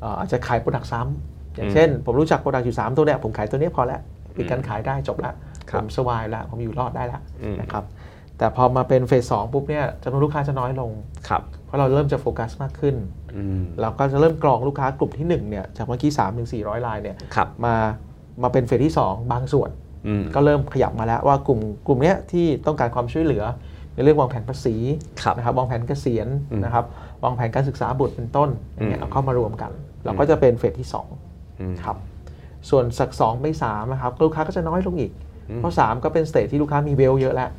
[0.00, 4.00] เอ่ออาจจะขาย product ซ้ำอย่างเช่น ผมรู้จัก product อยู่3ตัวเนี่ยผมขายตัวเนี้ยพอแล้ว
[4.36, 5.32] ปิดการขายได้จบละ
[5.70, 7.84] ครับผมสบายแล้วผมอยู่รอดได้แล้วอืมนะครับ
[8.38, 12.94] แต่พอมาเป็น phase สองปุ๊บเนี่ยจำนวนลูกค้าจะน้อยลงๆครับ เพราะเราเริ่มจะโฟกัสมากขึ้น
[13.34, 17.74] อืมเราก็จะเริ่มกรองลูกค้ากลุ่มที่1เนี่ยจากเมื่อกี้3ถึง400รายเนี่ยครับ มา
[18.42, 19.70] มาเป็น phase ที่ 2 บางส่วน
[20.06, 23.44] อืมก็เริ่มขยับมาแล้วว่ากลุ่มกลุ่มเนี้ยที่ต้องการความช่วยเหลือ
[23.94, 24.74] ในเรื่องวางแผนภาษี
[25.22, 26.84] ครับ นะครับวางแผนเกษียณอืมนะครับ
[27.24, 29.70] วางแผนการศึกษาบุตรเป็นต้นอย่างเงี้ยอืม เอาเข้ามารวมกัน
[30.04, 30.88] เราก็จะเป็น phase ที่
[31.60, 31.96] อืม2ครับ
[32.70, 35.12] ส่วนสักสองไปสามนะครับลูกค้าก็จะน้อยลงอีก
[35.56, 37.50] เพราะ3ก็เป็น stage ที่ลูกค้ามี wealth เยอะแล้ว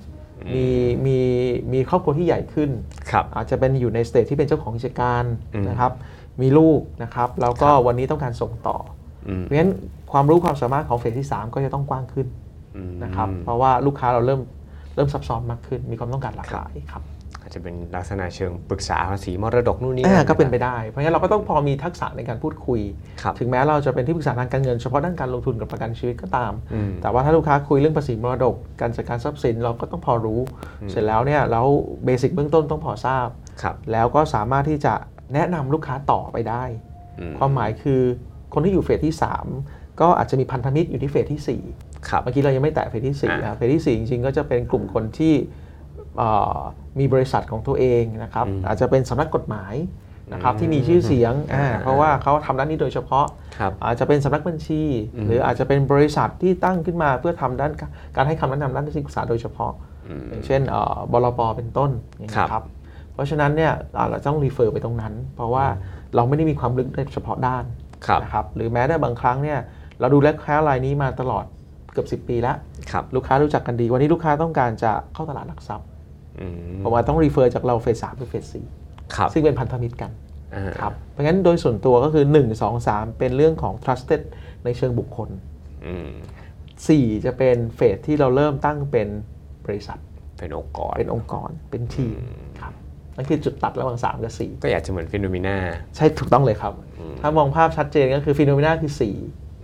[0.56, 0.68] มี
[1.06, 1.20] มี
[1.74, 2.70] มีครอบครัวที่ใหญ่ขึ้น
[3.12, 5.24] ครับอาจจะเป็นอยู่ใน stage ที่เป็นเจ้าของกิจการ
[5.56, 5.92] อืมนะครับ
[6.42, 8.78] มีลูกนะครับแล้วก็วันนี้ต้องการส่งต่อ
[9.28, 9.72] อืมเพราะฉะนั้น
[10.12, 12.28] ความรู้ความสามารถของ phase ที่ 3 ก็จะต้องกว้างขึ้น
[12.76, 14.42] อืมนะครับ เพราะว่าลูกค้าเราเริ่ม
[14.96, 17.04] เริ่มซับซ้อนมากขึ้น มีความต้องการหลากหลายครับ
[17.48, 22.82] อาจจะเป็นลักษณะเชิงปรึกษาภาษีมรดกนู่นนี่อ่านั่นก็เป็นไปนะครับได้ เพราะงั้นเราก็ต้องพอมีทักษะในการพูดคุย
[23.22, 30.40] ครับถึงแม้เราจะเป็นที่ปรึกษาทางการเงินเฉพาะด้านการลงทุนกับประกันชีวิตก็ตามอืมแต่ว่าถ้าลูกค้าคุยเรื่องภาษีมรดก การจัดการทรัพย์สินเราก็ต้องพอรู้
[30.92, 31.66] เสร็จแล้วเนี่ยแล้ว
[32.06, 33.28] เบสิกเบื้องต้นต้องพอทราบ
[33.62, 34.94] ครับแล้วก็สามารถที่จะ
[35.34, 36.64] แนะนำลูกค้าต่อไปได้
[37.20, 38.02] อืมความหมายคือ
[38.54, 39.16] คนที่อยู่เฟสที่
[39.58, 45.67] 3 ก็อาจจะมีพันธมิตรอยู่ที่เฟสที่4ครับเมื่อกี้เรายังไม่แตะเฟสที่4อ่านะเฟสที่ 4 จริงๆ ก็จะเป็นกลุ่มคนที่เอ่อ
[47.00, 49.76] มีบริษัทของตัวเองนะครับอืมอาจจะเป็นสำนักกฎหมาย
[50.34, 53.26] นะครับอืมที่มีชื่อเสียงอ่าอ่าเพราะว่าเขาทำด้านนี้โดยเฉพาะ
[53.58, 54.82] ครับอาจจะเป็นสำนักบัญชี
[55.16, 57.72] อืมหรืออาจจะเป็นบริษัทที่ตั้งขึ้นมาเพื่อทำด้าน
[58.16, 59.72] การให้คำแนะนำด้านที่ปรึกษาโดยเฉพาะ
[60.08, 62.64] อืมอย่างเช่นเอ่อบลปเป็นต้นอย่างครันี้บครับ
[63.14, 65.66] เพราะฉะนั้นเนี่ยอ่าเราต้องรีเฟอร์ไปตรงนั้น เพราะว่า
[66.16, 67.64] เราไม่ได้มีความลึกในเฉพาะด้าน
[68.08, 69.60] ครับนะครับหรือแม้แต่บางครั้งเนี่ย
[70.00, 71.46] เราดูแลค้ารายนี้มาตลอด
[71.94, 72.58] เกือบ 10 ปีแล้ว
[72.92, 75.88] ครับลูกค้ารู้จักกันดี วันนี้ลูกค้าต้องการจะเข้าตลาดหลักทรัพย์
[76.42, 78.66] อืมผมว่าต้อง refer จากเรา phase สามหรือ phase สี่
[79.16, 80.12] ครับซึ่งเป็นพันธมิตรกัน
[80.56, 84.22] อ่าครับเพราะงั้นโดยส่วนตัวก็คือ 1 2 3 เป็นเรื่องของ trusted
[84.64, 85.30] ในเชิงบุคคล
[85.86, 86.12] อืม
[86.68, 89.08] 4จะเป็น phase ที่เราเริ่มตั้งเป็น
[89.66, 90.00] บริษัท
[90.40, 92.18] เป็นองค์กร เป็นองค์กร เป็นทีม
[92.62, 92.74] ครับ
[93.16, 95.58] นั่นคือจุดตัดระหว่าง 3 กับ 4 ก็อยากจะเหมือน Finnomena
[95.96, 96.74] ใช่ถูกต้องเลยครับ
[97.22, 98.94] ถ้ามองภาพชัดเจนก็คือ Finnomena คือ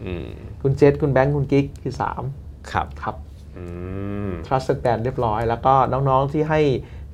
[0.03, 3.15] อืม4คุณเจษคุณแบงค์คุณกิ๊กคือครับ3ครับ
[3.57, 3.65] อื
[4.27, 6.61] ม trusted brand เรียบร้อย แล้วก็น้องๆที่ให้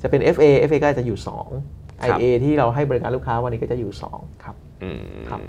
[0.02, 1.20] จะเป็น FA FA ก็จะอยู่
[1.62, 5.40] 2ครับ IA ที่เราให้บริการลูกค้าวันนี้ก็จะอยู่ 2 ครับอืมครับ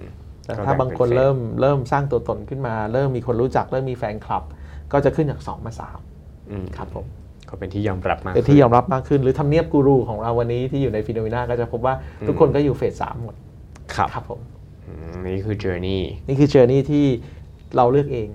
[0.44, 4.44] แต่ก็ถ้าแบ่บางเป็นคนเฟสเริ่มเริ่มสร้างตัวตนขึ้นมา เริ่มมีคนรู้จักเริ่มมีแฟนคลับ
[4.92, 5.72] ก็จะขึ้นจาก 2 มา
[6.50, 7.06] อืม3ครับผม
[7.48, 11.94] ก็เป็นที่ยอมรับมากเป็นที่ขึ้ยอมรับมากขึ้น หรือทำเนียบกูรูของเราวันนี้ที่อยู่ในฟิโนเมนาก็จะพบว่า
[12.26, 13.34] ทุกคนก็อยู่เฟสสามหมด
[13.94, 14.40] ครับครับผม
[14.86, 17.06] อืมนี่คือ journey นี่คือเจอร์นี่ที่
[17.76, 18.28] เราเลือกเอง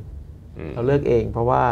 [0.57, 1.63] อืมเราเลือกเอง เพราะว่า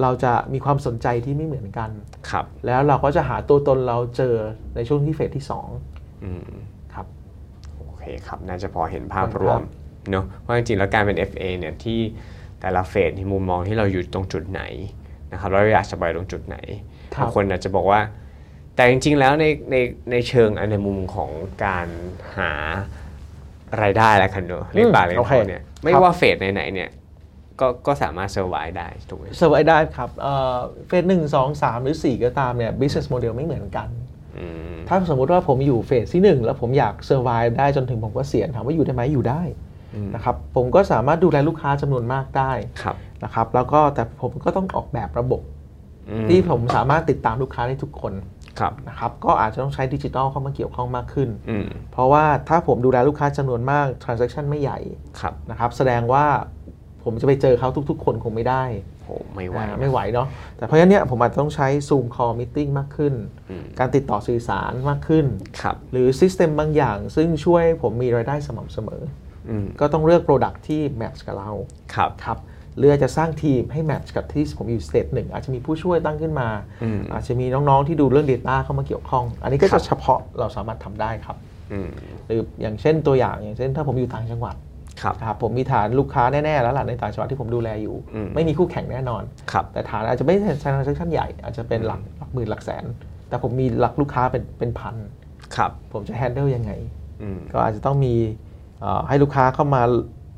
[0.00, 1.90] เราจะมีความสนใจที่ไม่เหมือนกัน
[2.30, 4.34] ครับ แล้วเราก็จะหาตัวตนเราเจอ
[4.74, 5.44] ในช่วงที่เฟสที่
[6.24, 7.06] อืม2ครับ
[7.78, 9.60] โอเคครับ น่าจะพอเห็นภาพรวม
[10.10, 11.98] เนาะเพราะจริงๆแล้วการเป็น FA เนี่ยที่
[12.60, 14.62] แต่ละเฟสที่มุมมองที่เราอยู่ตรงจุดไหน
[15.32, 16.56] นะครับเราอยากจะไปตรงจุดไหน
[17.14, 18.00] ครับบางคนอาจจะบอกว่า
[18.76, 19.76] แต่จริงๆแล้วในใน
[20.10, 21.30] ในเชิงอันในมุมของ
[21.64, 21.88] การ
[22.36, 22.52] หา
[23.82, 26.88] รายได้แล้วกันเนอะเรียกปากเรียกโอคเคอเนี่ยไม่ครับว่า phase ไหนๆเนี่ย
[27.60, 30.56] ก็ก็สามารถ survive ได้ถูกไหม survive ได้ครับเอ่อ
[30.88, 33.88] phase หนึ่งสองสามหรือ 4 ก็ตามเนี่ย business model ไม่เหมือนกัน
[34.38, 39.42] อืมถ้าสมมุติว่าผมอยู่ phase ที่ 1 แล้วผมอยาก survive ได้จนถึงผมเกษียณถามว่าอยู่ได้ไหมอยู่ได้
[40.14, 45.40] นะครับผมก็สามารถดูแลลูกค้าจำนวนมากได้ครับนะครับแล้วก็แต่ผมก็ต้องออกแบบระบบ
[46.10, 48.14] อืมที่ผมสามารถติดตามลูกค้าได้ทุกคน
[48.60, 54.78] ครับนะครับก็อาจจะต้องใช้ดิจิทัลเข้ามาเกี่ยวข้องมากขึ้นอืมเพราะว่าถ้าผมดูแลลูกค้าจำนวนมาก transaction ไม่ใหญ่
[55.20, 56.24] ครับนะครับแสดงว่า
[57.04, 58.64] ผมจะไปเจอเขาทุกๆ คนคงไม่ได้
[59.04, 63.14] โหไม่ไหวอ่านะไม่ไหวเนาะแต่เพราะฉะนั้นเนี่ยผมอาจจะต้องใช้ Zoom call meeting มากขึ้น
[63.50, 65.26] อืมการติดต่อสื่อสารมากขึ้น
[65.60, 69.02] ครับหรือ System บางอย่าง ซึ่งช่วยผมมีรายได้สม่ำเสมอ
[69.48, 71.50] อืมก็ต้องเลือก Product ที่ match กับเรา
[71.94, 72.38] ครับครับ
[72.76, 76.48] หรืออาจจะสร้างทีมให้ match กับที่ผมอยู่สเตจหนึ่งอาจจะมีผู้ช่วยตั้งขึ้นมา
[76.82, 81.36] อืมอาจจะมีน้องๆที่ดูเรื่อง Data เข้ามาเกี่ยวข้อง อันนี้ก็ครัจะบเฉพาะเราสามารถทำได้ครับ
[81.72, 81.88] อืม
[82.26, 84.56] หรืออย่างเช่นตัวอย่างอย่างเช่น ถ้าผมอยู่ต่างจังหวัด
[85.02, 92.84] ครับนะครับผมมีฐานลูกค้าแน่ ๆ แล้วล่ะในต่างจังหวัดที่ผมดูแลอยู่อืมไม่มีคู่แข่งแน่นอนครับแต่ฐานอาจจะไม่ใช่ transaction ใหญ่ อาจจะเป็นหลักหลักหมื่นหลักแสน
[93.28, 94.96] แต่ผมมีหลักลูกค้าเป็นเป็นพัน
[95.56, 96.72] ครับผมจะ handle ยังไง
[97.22, 98.14] อืมก็อาจจะต้องมี
[98.80, 99.82] เอ่อให้ลูกค้าเข้ามา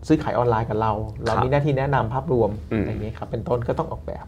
[0.06, 0.92] ซื้อขายออนไลน์กับเรา
[1.24, 4.26] เรามีหน้าที่แนะนำภาพรวมอืมอย่างนี้ครับเป็นต้นก็ต้องออกแบบ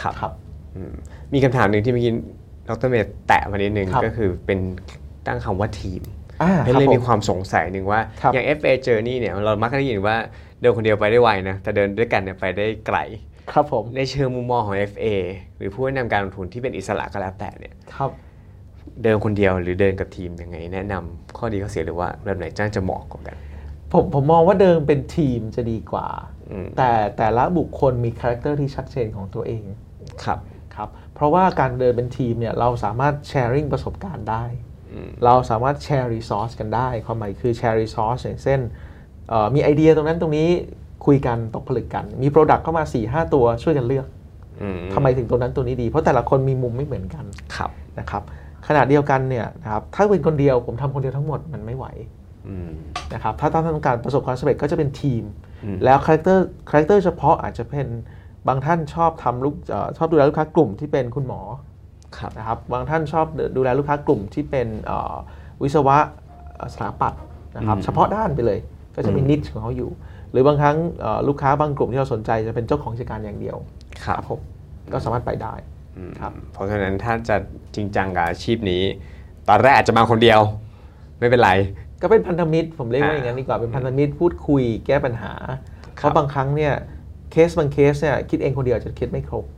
[0.00, 0.32] ครับครับ
[0.76, 0.92] อืม
[1.32, 2.12] มีคำถามหนึ่งที่เมื่อกี้
[2.68, 4.58] ดรเมย์แตะมานิดนึงครับก็คือเป็น
[5.26, 6.17] ตั้งคำว่าทีมอ่า
[6.64, 10.16] ให้ครับเลยผมีความสงสัยหนึ่งว่าครับอย่าง FA Journey เนี่ยเรามักได้ยินว่า
[10.60, 12.98] เดินคนเดียวไปได้ไวนะแต่เดินด้วยกันเนี่ยไปได้ไกล
[13.52, 15.06] ครับผมในเชิงมุมมองของ FA
[15.56, 18.10] หรือผู้แนะนำการลงทุนที่เป็นอิสระก็แล้วแต่เนี่ยครับ
[19.02, 23.36] เดินคนเดียวหรือเดินกับทีมยังไง แนะนำข้อดีข้อเสียหรือว่าแบบไหนน่าจะเหมาะกว่ากัน
[23.92, 26.08] ผมผมมองว่าเดินเป็นทีมจะดีกว่า
[26.50, 29.62] อืมแต่แต่ละบุคคลมี character ที่ชัดเจนของตัวเอง
[30.24, 30.38] ครับ
[30.74, 34.67] ครับเพราะว่าการเดินเป็นทีมเนี่ยเราสามารถ sharing ประสบการณ์ได้อืม
[35.24, 38.60] เราสามารถแชร์ resource กันได้ ความหมายคือแชร์ resource อย่างเช่น
[39.28, 40.48] เอ่อมีไอเดียตรงนั้นตรงนี้
[41.06, 44.06] คุยกันตกผลึกกัน มี Product เข้ามา4 5ตัวช่วยกันเลือก
[44.62, 47.24] อืมทำไมถึงตัวนั้นตัวนี้ดี เพราะแต่ละคนมีมุมไม่เหมือนกัน
[47.56, 48.22] ครับนะครับ
[48.68, 51.86] ขณะเดียวกันเนี่ยนะครับถ้าเป็นคนเดียวผมทำคนเดียวทั้งหมดมันไม่ไหว
[52.48, 52.72] อืม
[53.14, 55.22] นะครับถ้าต้องการประสบความสำเร็จก็จะเป็นทีม
[55.64, 57.86] อืมแล้ว character character เฉพาะอาจจะเป็น
[58.48, 61.67] บางท่านชอบทำลูกเอ่อชอบดูแลลูกค้ากลุ่มที่เป็นคุณหมอครับ
[62.38, 65.14] นะครับบางท่านชอบดูแลลูกค้ากลุ่มที่เป็นเอ่อ
[65.62, 65.96] วิศวะ
[66.56, 67.20] เอ่อสถาปัตย์
[67.56, 68.58] นะครับอืมเฉพาะด้านไปเลย
[68.96, 69.90] ก็จะมีอืม niche ของเขาอยู่
[70.32, 73.56] หรือบางครั้งเอ่อลูกค้าบางกลุ่มที่เราสนใจจะเป็นเจ้าของกิจการอย่างเดียว
[74.04, 74.40] ครับผม
[74.92, 75.54] ก็สามารถไปได้
[75.96, 77.36] อืมครับเพราะฉะนั้นถ้าจะ
[77.74, 78.82] จริงจังกับอาชีพนี้
[79.48, 80.40] ตอนแรกอาจจะมาคนเดียว
[81.18, 81.50] ไม่เป็นไร
[82.02, 85.32] ก็เป็นพันธมิตรผมเรียกว่าอ่าอย่างนั้นดีกว่าเป็นพันธมิตรพูดคุยแก้ปัญหา
[85.96, 86.74] เพครับราะบางครั้งเนี่ย
[87.30, 89.57] เคสบางเคสเนี่ยคิดเองคนเดียวอาจจะคิดไม่ครบอืม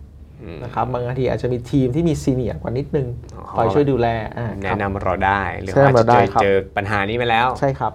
[0.64, 7.92] นะครับบางทีอาจจะมีทีมที่มีซีเนียร์กว่านิดนึงอ๋อคอยช่วยดูแลอ่าคแนะรับนำเราได้หรือแนะว่านำอาจเราจะได้เจอครับเจอปัญหานี้มาแล้วใช่ครับ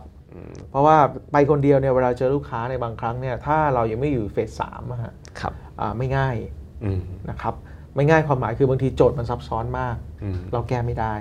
[0.71, 0.97] เพราะว่า
[1.31, 6.36] ไปคนเดียวเนี่ยเวลาเจอลูกค้าในบางครั้งเนี่ยถ้าเรายังไม่อยู่เฟสสามอะฮะครับอ่าไม่ง่าย
[6.84, 7.53] อืมนะครับ
[7.95, 11.13] ไม่ง่ายความหมายคือบางทีโจทย์มันซับซ้อนมากอืมเราแก้ไม่ได้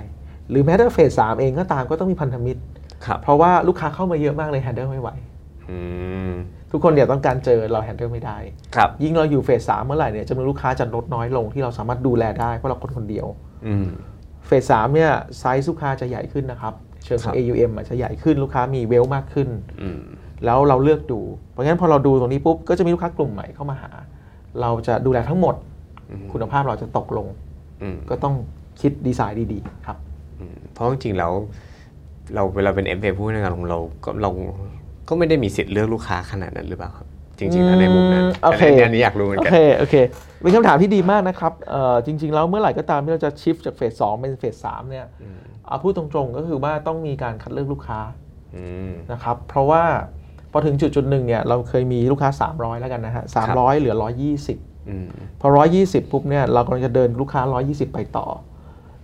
[0.49, 2.61] หรือแม้แต่เฟสสามเองก็ตามก็ต้องมีพันธมิตร
[3.05, 5.09] ครับเพราะว่าลูกค้าเข้ามาเยอะมากเลยแฮนเดิลไม่ไหว
[5.69, 5.79] อื
[6.29, 6.31] ม
[6.75, 8.37] ทุกคนเดี๋ยวต้องการเจอเราแฮนเดิลไม่ได้
[8.75, 13.27] ครับ ยิ่งเราอยู่เฟสสามเมื่อไหร่เนี่ยจำนวนลูกค้าจะลดน้อยลงที่เราสามารถดูแลได้เพราะเราคนคนเดียว
[13.65, 13.87] อืม
[14.47, 16.73] เฟสสามเนี่ยไซส์ลูกค้าจะใหญ่ขึ้นนะครับ
[17.05, 19.49] เชิงขครัองบ AUM อาจจะใหญ่ขึ้นลูกค้ามีเวลมากขึ้น
[19.81, 19.99] อืม
[20.45, 23.91] แล้วเราเลือกดู เพราะงั้นพอเราดูตรงนี้ปุ๊บก็จะมีลูกค้ากลุ่มใหม่เข้ามาหา
[24.61, 25.55] เราจะดูแลทั้งหมด
[26.09, 27.27] อืม คุณภาพเราจะตกลง
[27.81, 28.35] อืม ก็ต้อง
[28.81, 29.97] คิดดีไซน์ดีๆครับ
[30.39, 31.31] อืมเพราะจริงๆแล้ว
[32.35, 34.31] เราเวลาเป็น FA ผู้ในการลงเราก็เรา
[35.07, 37.07] ก็ไม่ได้มีสิทธิ์เลือกลูกค้าขนาดนั้นหรือเปล่าครับ
[37.39, 39.95] จริงๆแล้วในมุมนั้นอืมโอเคแต่ในอันนี้อยากรู้เหมือโอนกันเคโอเค
[40.41, 45.05] เป็นคำถามที่ดีมากนะครับเอ่อจริง ๆ แล้วเมื่อไหร่ก็ตามที่เราจะชิฟจากเฟสสองเป็นเฟสสามเนี่ย
[45.67, 47.99] เอาพูดตรงๆก็คือว่าต้องมีการคัดเลือกลูกค้า
[48.55, 49.83] อืมนะครับเพราะว่า
[50.51, 53.95] พอถึงจุดจุดๆหนึ่งเนี่ยเราเคยมีลูกค้า 300 แล้วกันนะฮะ300เหลือ
[54.41, 55.07] 120อืม
[55.41, 55.47] พอ
[55.79, 58.27] 120 ปุ๊บเนี่ยเรากำลังจะเดินลูกค้า 120 ไปต่อ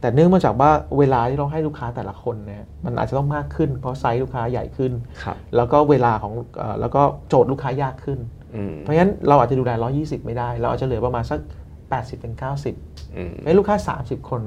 [0.02, 4.92] แต่เนื่องมาจากว่าเวลาที่เราให้ลูกค้าแต่ละคนเนี่ยมันอาจจะต้องมากขึ้น เพราะไซส์ลูกค้าใหญ่ขึ้น
[5.24, 8.20] ครับแล้วก็เวลาของเอ่อแล้วก็โจทย์ลูกค้ายากขึ้น
[8.56, 11.40] อืมเพราะฉะนั้นเราอาจจะดูแล 120 ไม่ได้ เราอาจจะเหลือประมาณสัก
[11.82, 12.34] 80เป็น
[12.76, 14.42] 90อืมให้ลูกค้า 30 คน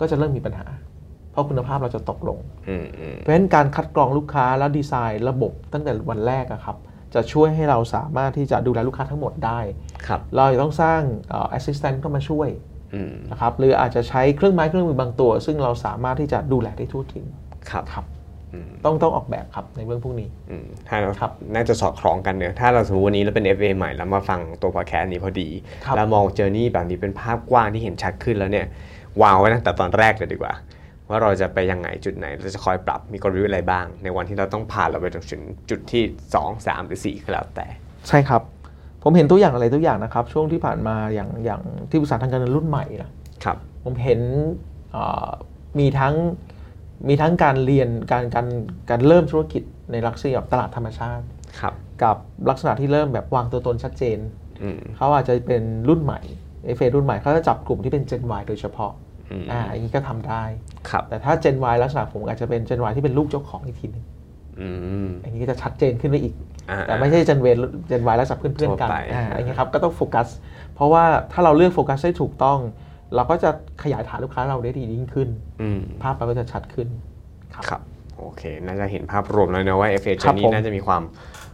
[0.00, 0.66] ก็จะเริ่มมีปัญหา
[1.32, 6.76] เพราะคุณภาพเราจะตกลงอืมอืมเพราะฉะนั้นการคัดกรองลูกค้าแล้วดีไซน์ระบบตั้งแต่วันแรกอะครับ
[7.14, 9.60] จะช่วยให้เราสามารถที่จะดูแลลูกค้าทั้งหมดได้
[10.06, 12.69] ครับเราจะต้องสร้างเอ่อ assistant เข้ามาช่วยอืม
[13.30, 17.24] นะครับหรืออาจจะใช้เครื่องไม้เครื่องมือบางตัว ซึ่งเราสามารถที่จะดูแลได้ทั่วถึง
[17.70, 18.04] ครับครับ
[18.84, 25.48] ต้องต้องออกแบบครับในเรื่องพวกนี้อืมถ้าเราครับน่าจะสอดคล้องกันเนอะถ้าเราสมมติวันนี้เราเป็น FA ใหม่แล้วมาฟังตัวพอดแคสต์นี้พอดี
[25.84, 28.66] ครับแล้วมองเจอร์นี่แบบนี้เป็นภาพกว้างที่เห็นชัดขึ้นแล้วเนี่ย
[29.22, 30.54] วางไว้ตั้งแต่ตอนแรกเลยดีกว่า
[31.08, 36.02] ว่าเราจะไปยังไงจุดไหน เราจะคอยปรับมีกลยุทธ์อะไรบ้าง ในวันที่เราต้องผ่านเราไปถึงจุดที่
[36.34, 37.66] 2 3 หรือ4ก็แล้วแต่
[38.08, 38.42] ใช่ครับ
[39.02, 43.10] ผมเห็นตัวอย่างอะไรตัวอย่างนะครับ ช่วงที่ผ่านมาอย่างอย่างที่ปรึกษาทางการเงินรุ่นใหม่นะ
[43.44, 44.20] ครับ ผมเห็น
[44.92, 45.28] เอ่อ
[45.78, 46.14] มีทั้ง
[47.08, 48.46] มีทั้งการเรียนการการ
[48.90, 51.24] การเริ่มธุรกิจในลักษณะแบบตลาดธรรมชาติ
[51.60, 52.16] ครับกับ
[52.50, 54.18] ลักษณะที่เริ่มแบบวางตัวตนชัดเจน
[54.62, 56.20] อืมเขาอาจจะเป็นรุ่นใหม่
[56.76, 58.92] FA รุ่นใหม่เขาจะจับกลุ่มที่เป็น Gen Y โดยเฉพาะ
[59.30, 60.42] อืมอ่าอย่างนี้ก็ทำได้
[60.90, 64.04] ครับแต่ถ้า Gen Y ลักษณะผมอาจจะเป็น Gen Y ที่เป็นลูกเจ้าของอีกทีหนึง
[64.60, 64.68] อื
[65.06, 66.34] มอันนี้ก็จะชัดเจนขึ้นไปอีก
[66.70, 67.54] อ่าแต่ไม่ใช่ Gen Y
[67.90, 70.28] Gen Y ลักษณะเพื่อนๆกันทั่วไปอ่าอย่างนี้ยครับก็ต้องโฟกัส
[70.74, 72.58] เพราะว่าถ้าเราเลือกโฟกัสได้ถูกต้อง
[73.14, 73.50] เราก็จะ
[73.82, 75.28] ขยายฐานลูกค้าเราได้ดียิ่งขึ้น
[75.62, 76.88] อืมภาพเราก็จะชัดขึ้น
[77.54, 77.80] ครับ
[78.18, 81.02] โอเค น่าจะเห็นภาพรวมแล้วนะว่า FA ครับนี้ผมน่าจะมีความ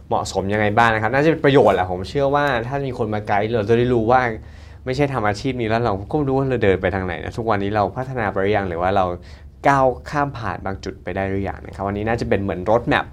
[0.07, 4.21] เหมาะสมยังไงบ้างนะครับ น่าจะเป็นประโยชน์แหละผมเชื่อว่าถ้ามีคนมาไกด์เราจะได้รู้ว่า
[4.85, 9.05] ไม่ใช่ทำอาชีพนี้แล้วเราก็ไม่รู้ว่าเราเดินไปทางไหนนะทุกวันนี้เราพัฒนาไปหรือยังหรือว่าเรา
[9.67, 13.05] ก้าวข้ามผ่านบางจุดไปได้หรือยังนะครับวันนี้น่าจะเป็นเหมือนรถแมพ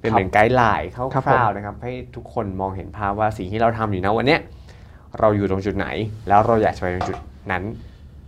[0.00, 4.40] เป็นเหมือนไกด์ไลน์คครับผร่ามวๆนะครับ ให้ทุกคนมองเห็นภาพว่าสิ่งที่เราทำอยู่นะวันเนี้ย
[5.18, 5.86] เราอยู่ตรงจุดไหน
[6.28, 7.18] แล้วเราอยากจะไปตรงจุด
[7.50, 7.62] นั้น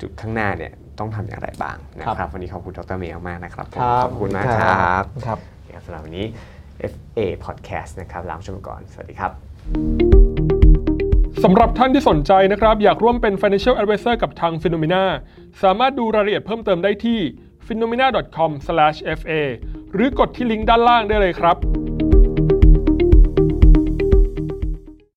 [0.01, 5.39] จุดข้างหน้าเนี่ยต้องทำอย่างไรบ้างนะครับ วันนี้ขอบคุณดรเมย์มากๆนะครับผมขอบคุณมากครับครับ
[5.87, 6.27] สำหรับวันนี้
[6.93, 9.31] FA Podcast นะครับลาผู้ชมก่อน สวัสดีครับ
[11.45, 15.03] สำหรับท่านที่สนใจนะครับ อยากร่วมเป็น Financial Advisor กับทาง Phenomena
[15.63, 17.19] สามารถดูรายละเอียดเพิ่มเติมได้ที่
[17.67, 19.41] phenomena.com/fa
[19.95, 21.57] หรือกดที่ลิงก์ด้านล่างได้เลยครับ